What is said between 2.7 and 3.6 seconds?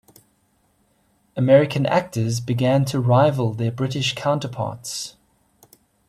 to rival